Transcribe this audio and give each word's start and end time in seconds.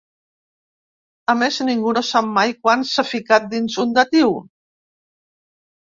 A 1.33 1.35
més, 1.41 1.59
ningú 1.67 1.93
no 1.97 2.03
sap 2.09 2.31
mai 2.39 2.55
quan 2.63 2.87
s'ha 2.93 3.07
ficat 3.13 3.49
dins 3.55 3.77
un 3.85 3.97
Datiu. 3.99 4.37